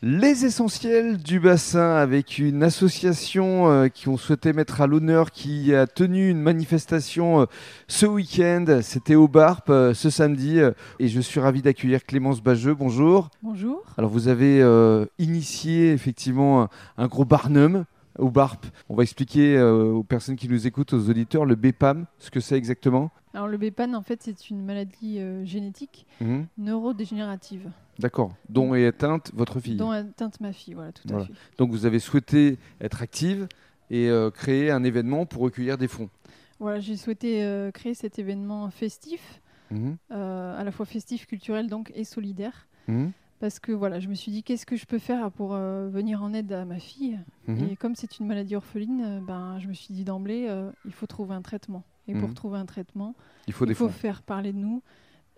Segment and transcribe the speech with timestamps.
[0.00, 5.74] Les essentiels du bassin avec une association euh, qui ont souhaité mettre à l'honneur, qui
[5.74, 7.46] a tenu une manifestation euh,
[7.88, 8.78] ce week-end.
[8.80, 10.60] C'était au BARP euh, ce samedi
[11.00, 12.74] et je suis ravi d'accueillir Clémence Bageux.
[12.74, 13.28] Bonjour.
[13.42, 13.82] Bonjour.
[13.96, 14.62] Alors vous avez
[15.18, 17.84] initié effectivement un, un gros barnum
[18.20, 18.66] au BARP.
[18.88, 22.56] On va expliquer aux personnes qui nous écoutent, aux auditeurs, le BEPAM, ce que c'est
[22.56, 23.10] exactement.
[23.34, 26.46] Alors le BEPAM, en fait, c'est une maladie génétique Mhm.
[26.58, 27.70] neurodégénérative.
[27.98, 28.34] D'accord.
[28.48, 29.76] Dont est atteinte votre fille.
[29.76, 31.24] Dont est atteinte ma fille, voilà, tout Voilà.
[31.24, 31.32] à fait.
[31.58, 33.48] Donc vous avez souhaité être active
[33.90, 36.08] et euh, créer un événement pour recueillir des fonds.
[36.60, 39.96] Voilà, j'ai souhaité euh, créer cet événement festif, Mhm.
[40.12, 42.66] euh, à la fois festif, culturel donc et solidaire.
[42.86, 43.12] Mhm.
[43.40, 46.22] Parce que voilà, je me suis dit qu'est-ce que je peux faire pour euh, venir
[46.24, 47.18] en aide à ma fille?
[47.46, 50.92] Et comme c'est une maladie orpheline, euh, ben, je me suis dit d'emblée, euh, il
[50.92, 51.84] faut trouver un traitement.
[52.08, 52.34] Et pour Mhm.
[52.34, 53.14] trouver un traitement,
[53.46, 54.82] Il faut il faire parler de nous.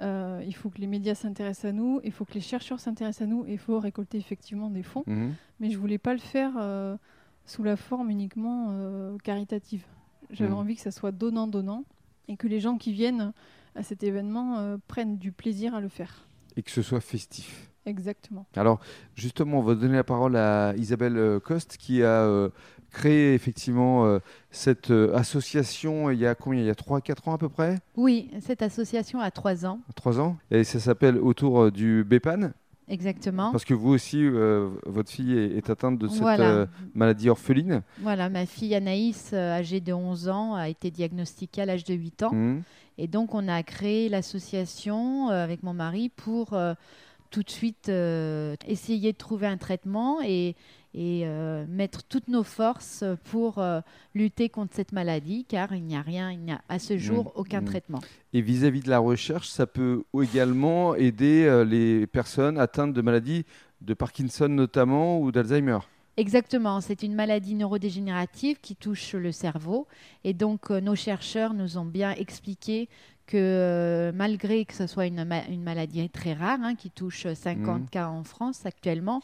[0.00, 3.22] euh, il faut que les médias s'intéressent à nous, il faut que les chercheurs s'intéressent
[3.22, 5.02] à nous, et il faut récolter effectivement des fonds.
[5.06, 5.34] Mhm.
[5.58, 6.96] mais je voulais pas le faire euh,
[7.46, 9.84] sous la forme uniquement euh, caritative.
[10.30, 10.56] J'avais Mhm.
[10.58, 11.84] envie que ça soit donnant-donnant
[12.28, 13.32] et que les gens qui viennent
[13.74, 16.28] à cet événement prennent du plaisir à le faire.
[16.56, 17.70] Et que ce soit festif.
[17.88, 18.46] Exactement.
[18.56, 18.80] Alors
[19.14, 22.50] justement, on va donner la parole à Isabelle euh, Coste qui a euh,
[22.90, 24.18] créé effectivement euh,
[24.50, 26.60] cette euh, association il y a combien?
[26.60, 27.78] Il y a 3-4 ans à peu près?
[27.96, 32.52] Oui, cette association a trois ans, 3 ans Et ça s'appelle autour du BEPAN
[32.88, 33.52] exactement.
[33.52, 36.44] Parce que vous aussi, euh, votre fille est, est atteinte de cette Voilà.
[36.50, 37.82] euh, maladie orpheline.
[38.00, 42.22] Voilà, ma fille Anaïs, âgée de 11 ans, a été diagnostiquée à l'âge de 8
[42.22, 42.32] ans.
[42.32, 42.62] Mhm.
[42.96, 46.58] Et donc, on a créé l'association euh, avec mon mari pour
[47.30, 50.56] tout de suite euh, essayer de trouver un traitement et,
[50.94, 53.80] et, euh, mettre toutes nos forces pour euh,
[54.14, 57.26] lutter contre cette maladie, car il n'y a rien, il n'y a à ce jour
[57.26, 57.64] Mm, aucun mm.
[57.64, 58.00] traitement.
[58.32, 63.44] Et vis-à-vis de la recherche, ça peut également aider les personnes atteintes de maladies
[63.80, 65.78] de Parkinson notamment ou d'Alzheimer.
[66.18, 69.86] Exactement, c'est une maladie neurodégénérative qui touche le cerveau.
[70.24, 72.88] Et donc, euh, nos chercheurs nous ont bien expliqué
[73.28, 77.26] que euh, malgré que ce soit une, ma- une maladie très rare, hein, qui touche
[77.32, 77.88] 50 Mhm.
[77.88, 79.20] cas en France actuellement,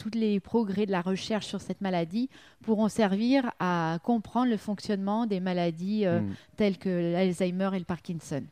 [0.00, 2.30] tous les progrès de la recherche sur cette maladie
[2.62, 6.34] pourront servir à comprendre le fonctionnement des maladies euh, Mhm.
[6.56, 8.44] telles que l'Alzheimer et le Parkinson.